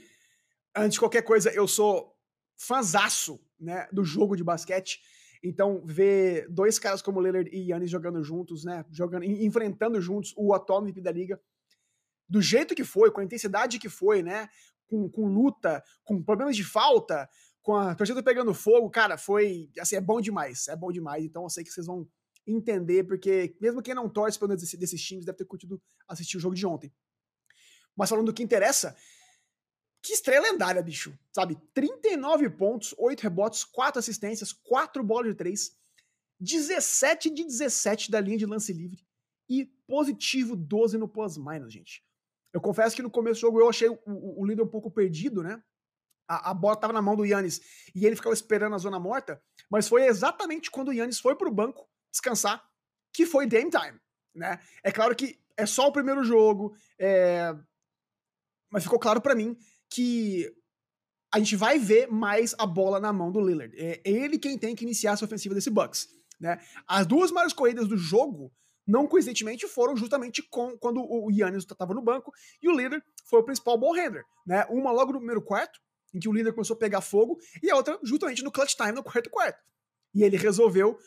antes 0.74 0.94
de 0.94 1.00
qualquer 1.00 1.24
coisa, 1.24 1.52
eu 1.52 1.68
sou 1.68 2.18
fanzaço 2.56 3.38
né, 3.60 3.90
do 3.92 4.06
jogo 4.06 4.38
de 4.38 4.46
basquete. 4.46 5.02
Então, 5.48 5.82
ver 5.86 6.48
dois 6.50 6.78
caras 6.78 7.02
como 7.02 7.22
Lillard 7.22 7.50
e 7.54 7.72
Yannis 7.72 7.90
jogando 7.90 8.22
juntos, 8.24 8.66
né? 8.66 8.84
Jogando, 8.92 9.24
enfrentando 9.24 10.02
juntos 10.02 10.34
o 10.36 10.54
atual 10.54 10.82
MVP 10.82 11.02
da 11.02 11.12
liga, 11.12 11.40
do 12.28 12.42
jeito 12.42 12.76
que 12.76 12.84
foi, 12.84 13.10
com 13.12 13.22
a 13.22 13.24
intensidade 13.24 13.80
que 13.80 13.88
foi, 13.88 14.22
né? 14.22 14.50
Com, 14.88 15.10
com 15.10 15.28
luta, 15.28 15.84
com 16.04 16.22
problemas 16.22 16.56
de 16.56 16.64
falta, 16.64 17.30
com 17.62 17.76
a 17.76 17.96
torcida 17.96 18.22
pegando 18.22 18.54
fogo, 18.54 18.90
cara, 18.90 19.18
foi. 19.18 19.70
Assim, 19.80 19.96
é 19.96 20.02
bom 20.02 20.20
demais. 20.20 20.68
É 20.68 20.76
bom 20.76 20.92
demais. 20.92 21.24
Então 21.24 21.44
eu 21.44 21.50
sei 21.50 21.64
que 21.64 21.72
vocês 21.72 21.86
vão 21.86 22.08
entender, 22.46 23.04
porque 23.04 23.56
mesmo 23.60 23.82
quem 23.82 23.94
não 23.94 24.10
torce 24.10 24.40
para 24.40 24.50
desses, 24.50 24.74
desses 24.80 25.02
times 25.02 25.26
deve 25.26 25.38
ter 25.38 25.46
curtido 25.46 25.82
assistir 26.08 26.38
o 26.38 26.40
jogo 26.40 26.56
de 26.56 26.66
ontem. 26.66 26.94
Mas 27.96 28.10
falando 28.10 28.28
do 28.28 28.34
que 28.34 28.44
interessa, 28.44 28.96
que 30.08 30.14
estreia 30.14 30.42
lendária, 30.42 30.82
bicho. 30.82 31.18
Sabe? 31.34 31.58
39 31.74 32.50
pontos, 32.52 32.96
8 32.98 33.22
rebotes, 33.22 33.64
4 33.64 34.00
assistências, 34.00 34.52
4 34.52 35.04
bolas 35.04 35.32
de 35.32 35.36
3, 35.36 35.76
17 36.40 37.30
de 37.30 37.44
17 37.44 38.12
da 38.12 38.20
linha 38.20 38.38
de 38.38 38.46
lance 38.46 38.72
livre 38.74 39.06
e 39.50 39.66
positivo 39.88 40.56
12 40.56 40.98
no 40.98 41.08
plus-minus, 41.08 41.74
gente. 41.74 42.04
Eu 42.54 42.62
confesso 42.62 42.96
que 42.96 43.02
no 43.02 43.12
começo 43.12 43.40
do 43.40 43.42
jogo 43.42 43.60
eu 43.60 43.70
achei 43.70 43.90
o, 43.90 44.00
o, 44.06 44.46
líder 44.46 44.64
um 44.64 44.68
pouco 44.68 44.90
perdido, 44.90 45.44
né? 45.44 45.62
a, 46.28 46.52
a 46.52 46.54
bola 46.54 46.76
estava 46.76 46.94
na 46.94 47.02
mão 47.02 47.16
do 47.16 47.26
Yannis 47.26 47.62
e 47.96 48.06
ele 48.06 48.16
ficava 48.16 48.34
esperando 48.34 48.76
a 48.76 48.80
zona 48.80 49.00
morta, 49.00 49.42
mas 49.70 49.88
foi 49.88 50.06
exatamente 50.06 50.70
quando 50.70 50.90
o 50.90 50.94
Yannis 50.94 51.20
foi 51.20 51.36
para 51.36 51.48
o 51.48 51.54
banco 51.54 51.88
descansar 52.12 52.64
que 53.14 53.26
foi 53.26 53.48
game 53.48 53.72
time, 53.72 54.00
né? 54.36 54.60
É 54.84 54.92
claro 54.92 55.16
que 55.16 55.40
é 55.56 55.66
só 55.66 55.88
o 55.88 55.92
primeiro 55.92 56.24
jogo, 56.24 56.76
é... 57.00 57.56
mas 58.70 58.84
ficou 58.84 59.00
claro 59.00 59.22
para 59.22 59.34
mim 59.34 59.58
que 59.90 60.52
a 61.34 61.40
gente 61.40 61.56
vai 61.56 61.78
ver 61.78 62.08
mais 62.08 62.56
a 62.58 62.66
bola 62.66 63.00
na 63.00 63.12
mão 63.12 63.32
do 63.32 63.42
Lillard. 63.42 63.76
É 63.78 64.02
ele 64.06 64.40
quem 64.40 64.58
tem 64.58 64.76
que 64.76 64.84
iniciar 64.84 65.14
essa 65.14 65.26
ofensiva 65.26 65.54
desse 65.54 65.70
Bucks, 65.70 66.08
né? 66.40 66.60
As 66.88 67.06
duas 67.06 67.32
maiores 67.32 67.54
corridas 67.54 67.88
do 67.88 67.98
jogo 67.98 68.52
não 68.86 69.06
coincidentemente 69.06 69.68
foram 69.68 69.98
justamente 69.98 70.42
com, 70.42 70.78
quando 70.78 71.02
o 71.02 71.30
Yannis 71.30 71.64
estava 71.64 71.94
no 71.94 72.02
banco 72.02 72.32
e 72.62 72.70
o 72.70 72.76
Lillard 72.76 73.04
foi 73.26 73.40
o 73.40 73.44
principal 73.44 73.78
ball 73.78 73.94
handler, 73.94 74.24
né? 74.46 74.66
Uma 74.70 74.92
logo 74.92 75.12
no 75.12 75.20
primeiro 75.20 75.42
quarto 75.42 75.80
em 76.14 76.20
que 76.20 76.28
o 76.28 76.34
líder 76.34 76.54
começou 76.54 76.76
a 76.76 76.80
pegar 76.80 77.02
fogo, 77.02 77.38
e 77.62 77.70
a 77.70 77.76
outra 77.76 78.00
justamente 78.04 78.44
no 78.44 78.52
clutch 78.52 78.76
time, 78.76 78.92
no 78.92 79.04
quarto 79.04 79.30
quarto. 79.30 79.62
E 80.14 80.24
ele 80.24 80.38
resolveu 80.38 80.98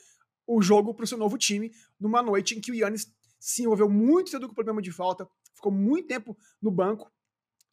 o 0.47 0.63
jogo 0.63 0.95
para 0.95 1.05
o 1.05 1.07
seu 1.07 1.19
novo 1.19 1.37
time 1.39 1.73
numa 1.99 2.23
noite 2.23 2.57
em 2.57 2.61
que 2.61 2.71
o 2.71 2.75
Yannis 2.75 3.13
se 3.39 3.63
envolveu 3.63 3.89
muito 3.89 4.31
cedo 4.31 4.47
com 4.47 4.53
o 4.53 4.55
problema 4.55 4.83
de 4.83 4.93
falta, 4.93 5.29
ficou 5.55 5.73
muito 5.73 6.07
tempo 6.07 6.37
no 6.61 6.71
banco, 6.71 7.11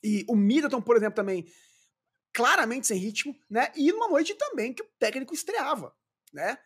e 0.04 0.26
o 0.28 0.36
Middleton, 0.36 0.82
por 0.82 0.96
exemplo, 0.96 1.16
também 1.16 1.46
claramente 2.34 2.88
sem 2.88 2.98
ritmo, 2.98 3.36
né? 3.50 3.72
E 3.76 3.92
numa 3.92 4.08
noite 4.08 4.36
também 4.36 4.74
que 4.74 4.84
o 4.84 4.90
técnico 5.00 5.34
estreava, 5.34 5.94
né? 6.32 6.58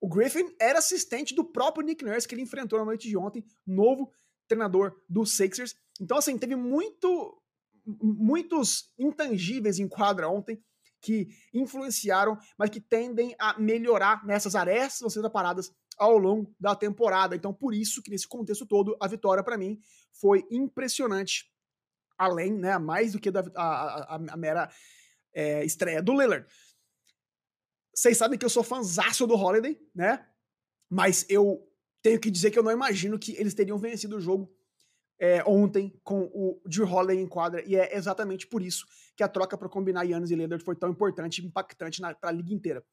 O 0.00 0.08
Griffin 0.08 0.52
era 0.60 0.80
assistente 0.80 1.34
do 1.34 1.44
próprio 1.44 1.86
Nick 1.86 2.04
Nurse 2.04 2.26
que 2.26 2.34
ele 2.34 2.42
enfrentou 2.42 2.78
na 2.78 2.84
noite 2.84 3.08
de 3.08 3.16
ontem, 3.16 3.44
novo 3.64 4.12
treinador 4.48 5.00
dos 5.08 5.36
Sixers. 5.36 5.76
Então, 6.00 6.18
assim, 6.18 6.36
teve 6.36 6.56
muito 6.56 7.38
muitos 7.84 8.92
intangíveis 8.96 9.80
em 9.80 9.88
quadra 9.88 10.28
ontem 10.28 10.62
que 11.00 11.28
influenciaram, 11.52 12.38
mas 12.56 12.70
que 12.70 12.80
tendem 12.80 13.34
a 13.38 13.58
melhorar 13.58 14.24
nessas 14.24 14.54
arestas 14.54 15.12
sendo 15.12 15.28
paradas 15.28 15.72
ao 15.98 16.16
longo 16.16 16.54
da 16.58 16.76
temporada. 16.76 17.34
Então, 17.34 17.52
por 17.52 17.74
isso 17.74 18.00
que 18.02 18.10
nesse 18.10 18.26
contexto 18.26 18.64
todo, 18.64 18.96
a 19.00 19.08
vitória 19.08 19.42
para 19.42 19.58
mim 19.58 19.80
foi 20.12 20.46
impressionante. 20.50 21.51
Além, 22.24 22.52
né, 22.52 22.78
mais 22.78 23.12
do 23.12 23.20
que 23.20 23.30
da, 23.30 23.44
a, 23.54 24.14
a, 24.14 24.20
a, 24.30 24.36
mera 24.36 24.70
é, 25.34 25.64
estreia 25.64 26.02
do 26.02 26.12
Lillard. 26.12 26.46
Vocês 27.94 28.16
sabem 28.16 28.38
que 28.38 28.44
eu 28.44 28.50
sou 28.50 28.62
fãzaço 28.62 29.26
do 29.26 29.34
Holiday, 29.34 29.78
né? 29.94 30.26
Mas 30.88 31.26
eu 31.28 31.66
tenho 32.02 32.18
que 32.18 32.30
dizer 32.30 32.50
que 32.50 32.58
eu 32.58 32.62
não 32.62 32.72
imagino 32.72 33.18
que 33.18 33.32
eles 33.32 33.54
teriam 33.54 33.78
vencido 33.78 34.16
o 34.16 34.20
jogo 34.20 34.52
é, 35.18 35.42
ontem 35.44 35.98
com 36.02 36.22
o 36.34 36.60
Drew 36.66 36.86
Holiday 36.86 37.18
em 37.18 37.28
quadra, 37.28 37.62
e 37.64 37.76
é 37.76 37.96
exatamente 37.96 38.46
por 38.46 38.62
isso 38.62 38.86
que 39.16 39.22
a 39.22 39.28
troca 39.28 39.56
para 39.56 39.68
combinar 39.68 40.04
Yannis 40.04 40.30
e 40.30 40.34
Lillard 40.34 40.64
foi 40.64 40.74
tão 40.74 40.90
importante 40.90 41.38
e 41.38 41.46
impactante 41.46 42.00
para 42.00 42.30
a 42.30 42.32
liga 42.32 42.52
inteira. 42.52 42.84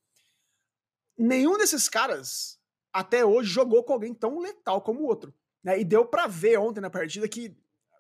Nenhum 1.18 1.58
desses 1.58 1.90
caras 1.90 2.60
até 2.94 3.26
hoje 3.26 3.50
jogou 3.50 3.84
com 3.84 3.94
alguém 3.94 4.14
tão 4.14 4.40
letal 4.40 4.82
como 4.82 5.02
o 5.02 5.06
outro. 5.06 5.34
Né? 5.64 5.80
E 5.80 5.84
deu 5.84 6.06
para 6.06 6.28
ver 6.28 6.58
ontem 6.58 6.82
na 6.82 6.90
partida 6.90 7.28
que 7.28 7.58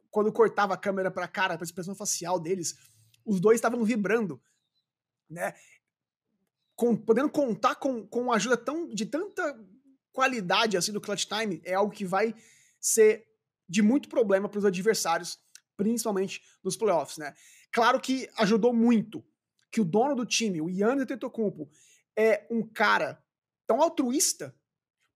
quando 0.09 0.31
cortava 0.31 0.73
a 0.73 0.77
câmera 0.77 1.11
para 1.11 1.27
cara, 1.27 1.55
para 1.55 1.63
a 1.63 1.67
expressão 1.67 1.95
facial 1.95 2.39
deles, 2.39 2.75
os 3.25 3.39
dois 3.39 3.55
estavam 3.57 3.83
vibrando, 3.83 4.41
né? 5.29 5.53
Com, 6.75 6.95
podendo 6.95 7.29
contar 7.29 7.75
com, 7.75 8.07
com 8.07 8.31
ajuda 8.31 8.57
tão, 8.57 8.87
de 8.87 9.05
tanta 9.05 9.43
qualidade 10.11 10.77
assim 10.77 10.91
do 10.91 11.01
clutch 11.01 11.25
time 11.25 11.61
é 11.63 11.73
algo 11.73 11.93
que 11.93 12.05
vai 12.05 12.33
ser 12.79 13.27
de 13.67 13.81
muito 13.81 14.09
problema 14.09 14.49
para 14.49 14.57
os 14.57 14.65
adversários, 14.65 15.37
principalmente 15.77 16.41
nos 16.63 16.75
playoffs, 16.75 17.17
né? 17.17 17.33
Claro 17.71 17.99
que 17.99 18.29
ajudou 18.37 18.73
muito 18.73 19.23
que 19.71 19.79
o 19.79 19.85
dono 19.85 20.15
do 20.15 20.25
time, 20.25 20.61
o 20.61 20.69
Yannis 20.69 21.03
Antetokounmpo, 21.03 21.69
é 22.15 22.47
um 22.49 22.63
cara 22.63 23.23
tão 23.67 23.81
altruísta, 23.81 24.55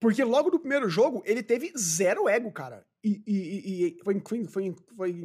porque 0.03 0.21
logo 0.21 0.51
no 0.51 0.59
primeiro 0.59 0.89
jogo 0.89 1.23
ele 1.25 1.41
teve 1.41 1.71
zero 1.77 2.27
ego, 2.27 2.51
cara. 2.51 2.85
E, 3.01 3.23
e, 3.25 3.85
e 3.85 4.03
foi, 4.03 4.21
foi, 4.45 4.75
foi, 4.97 5.15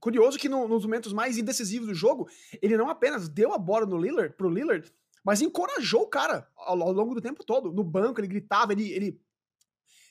curioso 0.00 0.36
que 0.36 0.48
no, 0.48 0.66
nos 0.66 0.84
momentos 0.84 1.12
mais 1.12 1.38
indecisivos 1.38 1.86
do 1.86 1.94
jogo, 1.94 2.28
ele 2.60 2.76
não 2.76 2.88
apenas 2.88 3.28
deu 3.28 3.52
a 3.52 3.58
bola 3.58 3.86
no 3.86 3.96
Lillard, 3.96 4.34
pro 4.34 4.48
Lillard, 4.48 4.92
mas 5.24 5.40
encorajou 5.40 6.02
o 6.02 6.08
cara 6.08 6.50
ao, 6.56 6.82
ao 6.82 6.90
longo 6.90 7.14
do 7.14 7.20
tempo 7.20 7.44
todo. 7.44 7.70
No 7.70 7.84
banco, 7.84 8.18
ele 8.18 8.26
gritava, 8.26 8.72
ele, 8.72 8.90
ele 8.90 9.22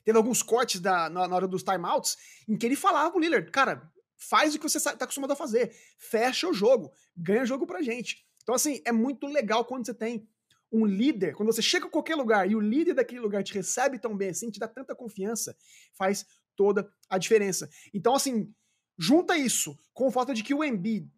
teve 0.05 0.17
alguns 0.17 0.41
cortes 0.41 0.79
da, 0.79 1.09
na, 1.09 1.27
na 1.27 1.35
hora 1.35 1.47
dos 1.47 1.61
timeouts 1.61 2.17
em 2.47 2.55
que 2.55 2.65
ele 2.65 2.77
falava 2.77 3.11
pro 3.11 3.19
Lillard, 3.19 3.51
cara, 3.51 3.91
faz 4.15 4.55
o 4.55 4.59
que 4.59 4.69
você 4.69 4.79
tá 4.79 5.03
acostumado 5.03 5.31
a 5.31 5.35
fazer, 5.35 5.75
fecha 5.97 6.47
o 6.47 6.53
jogo, 6.53 6.89
ganha 7.17 7.45
jogo 7.45 7.67
pra 7.67 7.81
gente. 7.81 8.25
Então, 8.43 8.55
assim, 8.55 8.81
é 8.85 8.93
muito 8.93 9.27
legal 9.27 9.65
quando 9.65 9.85
você 9.85 9.93
tem 9.93 10.25
um 10.71 10.85
líder, 10.85 11.35
quando 11.35 11.51
você 11.51 11.61
chega 11.61 11.87
a 11.87 11.89
qualquer 11.89 12.15
lugar 12.15 12.49
e 12.49 12.55
o 12.55 12.59
líder 12.59 12.93
daquele 12.93 13.19
lugar 13.19 13.43
te 13.43 13.53
recebe 13.53 13.99
tão 13.99 14.15
bem 14.15 14.29
assim, 14.29 14.49
te 14.49 14.59
dá 14.59 14.67
tanta 14.67 14.95
confiança, 14.95 15.55
faz 15.97 16.25
toda 16.55 16.89
a 17.09 17.17
diferença. 17.17 17.69
Então, 17.93 18.15
assim, 18.15 18.53
junta 18.97 19.37
isso 19.37 19.77
com 19.93 20.07
o 20.07 20.11
fato 20.11 20.33
de 20.33 20.43
que 20.43 20.53
o 20.53 20.63
Embiid, 20.63 21.09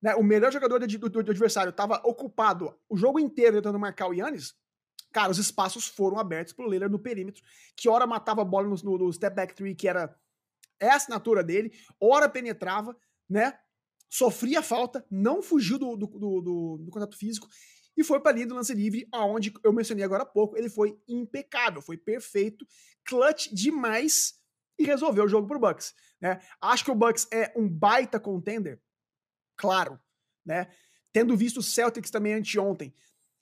né, 0.00 0.14
o 0.14 0.22
melhor 0.22 0.52
jogador 0.52 0.78
do, 0.78 0.86
do, 0.86 1.22
do 1.22 1.30
adversário, 1.30 1.70
estava 1.70 2.00
ocupado 2.04 2.76
o 2.88 2.96
jogo 2.96 3.18
inteiro 3.18 3.56
tentando 3.56 3.78
marcar 3.78 4.08
o 4.08 4.12
Yannis, 4.12 4.54
cara, 5.12 5.30
os 5.30 5.38
espaços 5.38 5.86
foram 5.86 6.18
abertos 6.18 6.52
pro 6.52 6.68
Lillard 6.68 6.90
no 6.90 6.98
perímetro, 6.98 7.42
que 7.76 7.88
ora 7.88 8.06
matava 8.06 8.42
a 8.42 8.44
bola 8.44 8.68
no, 8.68 8.76
no, 8.82 8.98
no 8.98 9.12
step 9.12 9.34
back 9.34 9.54
three, 9.54 9.74
que 9.74 9.88
era 9.88 10.14
é 10.80 10.90
a 10.90 10.96
assinatura 10.96 11.44
dele, 11.44 11.72
ora 12.00 12.28
penetrava, 12.28 12.96
né? 13.30 13.56
Sofria 14.10 14.62
falta, 14.62 15.06
não 15.08 15.40
fugiu 15.40 15.78
do, 15.78 15.96
do, 15.96 16.06
do, 16.06 16.78
do 16.84 16.90
contato 16.90 17.16
físico 17.16 17.48
e 17.96 18.02
foi 18.02 18.20
para 18.20 18.32
a 18.32 18.34
linha 18.34 18.46
do 18.46 18.54
lance 18.54 18.74
livre, 18.74 19.06
aonde 19.12 19.52
eu 19.62 19.72
mencionei 19.72 20.04
agora 20.04 20.22
há 20.22 20.26
pouco, 20.26 20.56
ele 20.56 20.68
foi 20.68 20.98
impecável, 21.08 21.82
foi 21.82 21.96
perfeito, 21.96 22.66
clutch 23.04 23.48
demais 23.52 24.34
e 24.78 24.84
resolveu 24.84 25.24
o 25.24 25.28
jogo 25.28 25.46
pro 25.46 25.58
Bucks, 25.58 25.94
né? 26.20 26.40
Acho 26.60 26.84
que 26.84 26.90
o 26.90 26.94
Bucks 26.94 27.28
é 27.32 27.52
um 27.56 27.68
baita 27.68 28.18
contender, 28.18 28.80
claro, 29.56 29.98
né? 30.44 30.68
Tendo 31.12 31.36
visto 31.36 31.58
o 31.58 31.62
Celtics 31.62 32.10
também 32.10 32.34
anteontem, 32.34 32.94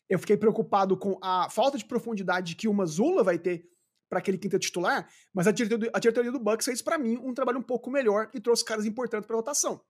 eu 0.09 0.19
fiquei 0.19 0.37
preocupado 0.37 0.97
com 0.97 1.19
a 1.23 1.49
falta 1.49 1.79
de 1.79 1.85
profundidade 1.85 2.57
que 2.57 2.67
o 2.67 2.75
Mazula 2.75 3.23
vai 3.23 3.39
ter 3.39 3.65
para 4.09 4.19
aquele 4.19 4.37
quinta 4.37 4.59
titular, 4.59 5.09
mas 5.33 5.47
a 5.47 5.53
diretoria, 5.53 5.91
a 5.95 6.01
diretoria 6.01 6.33
do 6.33 6.41
Bucks 6.41 6.67
fez 6.67 6.83
para 6.83 6.99
mim 6.99 7.17
um 7.19 7.33
trabalho 7.33 7.61
um 7.61 7.63
pouco 7.63 7.89
melhor 7.89 8.29
e 8.35 8.41
trouxe 8.41 8.65
caras 8.65 8.85
importantes 8.85 9.25
para 9.25 9.37
rotação. 9.37 9.81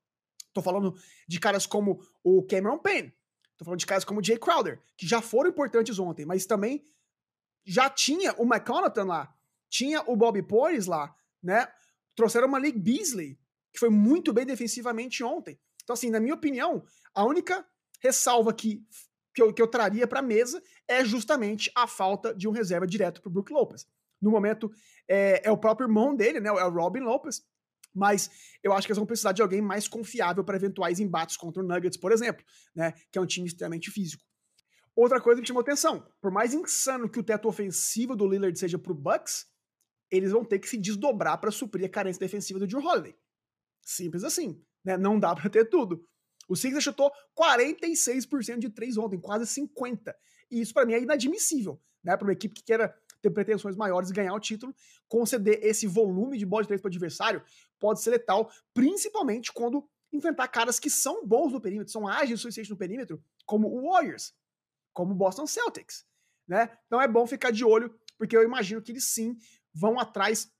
Tô 0.52 0.60
falando 0.60 0.94
de 1.26 1.40
caras 1.40 1.64
como 1.64 2.00
o 2.22 2.44
Cameron 2.46 2.78
Payne, 2.78 3.14
tô 3.60 3.64
falando 3.66 3.78
de 3.78 3.86
caras 3.86 4.06
como 4.06 4.24
Jay 4.24 4.38
Crowder, 4.38 4.80
que 4.96 5.06
já 5.06 5.20
foram 5.20 5.50
importantes 5.50 5.98
ontem, 5.98 6.24
mas 6.24 6.46
também 6.46 6.82
já 7.62 7.90
tinha 7.90 8.32
o 8.38 8.44
McConaughey 8.44 9.04
lá, 9.04 9.34
tinha 9.68 10.00
o 10.06 10.16
Bobby 10.16 10.42
Porres 10.42 10.86
lá, 10.86 11.14
né? 11.42 11.68
Trouxeram 12.16 12.48
uma 12.48 12.58
Malik 12.58 12.78
Beasley, 12.78 13.38
que 13.70 13.78
foi 13.78 13.90
muito 13.90 14.32
bem 14.32 14.46
defensivamente 14.46 15.22
ontem. 15.22 15.60
Então, 15.82 15.92
assim, 15.92 16.08
na 16.08 16.18
minha 16.18 16.34
opinião, 16.34 16.82
a 17.14 17.22
única 17.22 17.66
ressalva 18.00 18.54
que 18.54 18.82
que 19.32 19.40
eu, 19.40 19.52
que 19.52 19.62
eu 19.62 19.68
traria 19.68 20.08
para 20.08 20.18
a 20.18 20.22
mesa 20.22 20.60
é 20.88 21.04
justamente 21.04 21.70
a 21.74 21.86
falta 21.86 22.34
de 22.34 22.48
um 22.48 22.50
reserva 22.50 22.84
direto 22.86 23.20
para 23.20 23.28
o 23.28 23.32
Brook 23.32 23.52
Lopez. 23.52 23.86
No 24.20 24.30
momento, 24.30 24.72
é, 25.06 25.42
é, 25.44 25.50
o 25.52 25.56
próprio 25.56 25.86
irmão 25.86 26.16
dele, 26.16 26.40
né? 26.40 26.48
É 26.48 26.64
o 26.64 26.70
Robin 26.70 27.00
Lopez. 27.00 27.42
Mas 27.94 28.30
eu 28.62 28.72
acho 28.72 28.86
que 28.86 28.92
eles 28.92 28.98
vão 28.98 29.06
precisar 29.06 29.32
de 29.32 29.42
alguém 29.42 29.60
mais 29.60 29.88
confiável 29.88 30.44
para 30.44 30.56
eventuais 30.56 31.00
embates 31.00 31.36
contra 31.36 31.62
o 31.62 31.66
Nuggets, 31.66 31.98
por 31.98 32.12
exemplo, 32.12 32.44
né? 32.74 32.92
Que 33.10 33.18
é 33.18 33.20
um 33.20 33.26
time 33.26 33.46
extremamente 33.46 33.90
físico. 33.90 34.22
Outra 34.94 35.20
coisa 35.20 35.40
que 35.40 35.48
chamou 35.48 35.62
atenção: 35.62 36.06
por 36.20 36.30
mais 36.30 36.54
insano 36.54 37.08
que 37.08 37.18
o 37.18 37.22
teto 37.22 37.48
ofensivo 37.48 38.14
do 38.14 38.26
Lillard 38.26 38.58
seja 38.58 38.78
para 38.78 38.92
o 38.92 38.94
Bucks, 38.94 39.46
eles 40.10 40.32
vão 40.32 40.44
ter 40.44 40.58
que 40.58 40.68
se 40.68 40.76
desdobrar 40.76 41.38
para 41.40 41.50
suprir 41.50 41.86
a 41.86 41.88
carência 41.88 42.20
defensiva 42.20 42.58
do 42.58 42.66
Drew 42.66 42.84
Holiday. 42.84 43.16
Simples 43.82 44.24
assim, 44.24 44.62
né? 44.84 44.96
Não 44.96 45.18
dá 45.18 45.34
para 45.34 45.48
ter 45.48 45.64
tudo. 45.66 46.06
O 46.48 46.56
Sixers 46.56 46.82
chutou 46.82 47.12
46% 47.38 48.58
de 48.58 48.70
três 48.70 48.96
ontem, 48.96 49.20
quase 49.20 49.44
50%. 49.44 50.12
E 50.50 50.60
isso 50.60 50.74
para 50.74 50.84
mim 50.84 50.94
é 50.94 51.00
inadmissível, 51.00 51.80
né? 52.02 52.16
Para 52.16 52.26
uma 52.26 52.32
equipe 52.32 52.54
que 52.54 52.64
queira 52.64 52.92
ter 53.22 53.30
pretensões 53.30 53.76
maiores 53.76 54.10
e 54.10 54.12
ganhar 54.12 54.34
o 54.34 54.40
título, 54.40 54.74
conceder 55.06 55.60
esse 55.62 55.86
volume 55.86 56.38
de 56.38 56.46
bola 56.46 56.62
de 56.62 56.68
três 56.68 56.80
para 56.80 56.88
o 56.88 56.90
adversário 56.90 57.42
pode 57.80 58.02
ser 58.02 58.10
letal, 58.10 58.50
principalmente 58.72 59.52
quando 59.52 59.88
enfrentar 60.12 60.48
caras 60.48 60.78
que 60.78 60.90
são 60.90 61.26
bons 61.26 61.52
no 61.52 61.60
perímetro, 61.60 61.92
são 61.92 62.06
ágeis 62.06 62.38
o 62.38 62.42
suficiente 62.42 62.70
no 62.70 62.76
perímetro, 62.76 63.22
como 63.46 63.68
o 63.68 63.90
Warriors, 63.90 64.34
como 64.92 65.12
o 65.12 65.16
Boston 65.16 65.46
Celtics, 65.46 66.04
né? 66.46 66.76
Então 66.86 67.00
é 67.00 67.08
bom 67.08 67.26
ficar 67.26 67.50
de 67.50 67.64
olho, 67.64 67.94
porque 68.18 68.36
eu 68.36 68.42
imagino 68.42 68.82
que 68.82 68.92
eles 68.92 69.04
sim 69.04 69.36
vão 69.72 69.98
atrás 69.98 70.52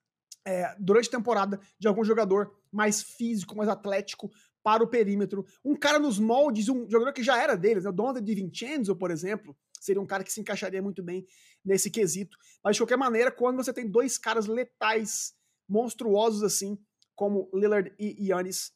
é, 0.45 0.75
durante 0.79 1.09
a 1.09 1.19
temporada 1.19 1.61
de 1.79 1.87
algum 1.87 2.05
jogador 2.05 2.57
mais 2.73 3.03
físico, 3.03 3.57
mais 3.57 3.69
atlético, 3.69 4.31
para 4.63 4.83
o 4.83 4.87
perímetro. 4.87 5.45
Um 5.65 5.75
cara 5.75 5.99
nos 5.99 6.19
moldes, 6.19 6.69
um 6.69 6.89
jogador 6.89 7.13
que 7.13 7.23
já 7.23 7.41
era 7.41 7.57
deles, 7.57 7.85
né? 7.85 7.91
o 7.91 7.93
Donald 7.93 8.21
Di 8.21 8.35
Vincenzo, 8.35 8.95
por 8.95 9.11
exemplo, 9.11 9.57
seria 9.81 10.01
um 10.01 10.07
cara 10.07 10.23
que 10.23 10.33
se 10.33 10.41
encaixaria 10.41 10.83
muito 10.83 11.03
bem 11.03 11.27
nesse 11.65 11.91
quesito. 11.91 12.37
Mas 12.63 12.77
de 12.77 12.83
qualquer 12.83 12.99
maneira, 12.99 13.31
quando 13.31 13.57
você 13.57 13.73
tem 13.73 13.89
dois 13.89 14.19
caras 14.19 14.47
letais, 14.47 15.35
monstruosos 15.69 16.43
assim, 16.43 16.79
como 17.21 17.51
Lillard 17.53 17.93
e 17.99 18.31
Yannis, 18.31 18.73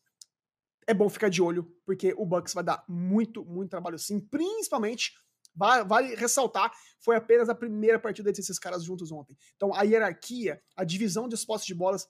é 0.87 0.93
bom 0.93 1.09
ficar 1.09 1.31
de 1.31 1.41
olho, 1.41 1.65
porque 1.87 2.13
o 2.15 2.27
Bucks 2.27 2.53
vai 2.53 2.63
dar 2.63 2.85
muito, 2.87 3.43
muito 3.43 3.71
trabalho 3.71 3.99
sim, 3.99 4.21
principalmente 4.21 5.15
Vale 5.57 6.17
ressaltar, 6.17 6.73
foi 6.99 7.15
apenas 7.15 7.49
a 7.49 7.55
primeira 7.55 7.97
partida 7.97 8.33
desses 8.33 8.59
caras 8.59 8.83
juntos 8.83 9.13
ontem. 9.13 9.39
Então 9.55 9.73
a 9.73 9.83
hierarquia, 9.83 10.61
a 10.77 10.83
divisão 10.83 11.29
dos 11.29 11.45
postos 11.45 11.69
de 11.69 11.75
bolas 11.75 12.09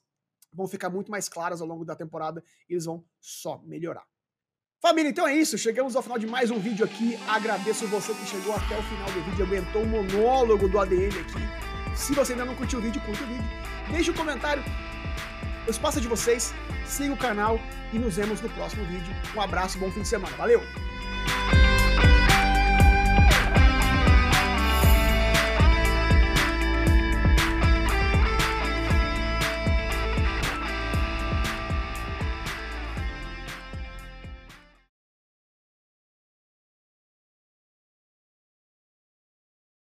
vão 0.50 0.66
ficar 0.66 0.88
muito 0.88 1.10
mais 1.10 1.28
claras 1.28 1.60
ao 1.60 1.68
longo 1.68 1.84
da 1.84 1.94
temporada 1.94 2.42
e 2.66 2.72
eles 2.72 2.86
vão 2.86 3.04
só 3.20 3.58
melhorar. 3.58 4.06
Família, 4.80 5.10
então 5.10 5.28
é 5.28 5.36
isso. 5.36 5.58
Chegamos 5.58 5.94
ao 5.94 6.02
final 6.02 6.18
de 6.18 6.26
mais 6.26 6.50
um 6.50 6.58
vídeo 6.58 6.86
aqui. 6.86 7.16
Agradeço 7.28 7.86
você 7.88 8.14
que 8.14 8.24
chegou 8.24 8.54
até 8.54 8.78
o 8.78 8.82
final 8.82 9.12
do 9.12 9.22
vídeo, 9.24 9.44
aguentou 9.44 9.82
o 9.82 9.86
monólogo 9.86 10.66
do 10.66 10.78
ADM 10.78 11.12
aqui. 11.20 11.94
Se 11.94 12.14
você 12.14 12.32
ainda 12.32 12.46
não 12.46 12.56
curtiu 12.56 12.78
o 12.78 12.82
vídeo, 12.82 13.02
curta 13.04 13.22
o 13.22 13.26
vídeo. 13.26 13.44
Deixe 13.92 14.10
um 14.10 14.14
comentário. 14.14 14.64
O 15.66 15.70
espaço 15.70 15.98
é 15.98 16.00
de 16.00 16.08
vocês. 16.08 16.54
Siga 16.86 17.14
o 17.14 17.16
canal 17.16 17.58
e 17.92 17.98
nos 17.98 18.16
vemos 18.16 18.40
no 18.40 18.48
próximo 18.50 18.84
vídeo. 18.84 19.14
Um 19.34 19.40
abraço, 19.40 19.78
bom 19.78 19.90
fim 19.90 20.02
de 20.02 20.08
semana. 20.08 20.36
Valeu! 20.36 20.62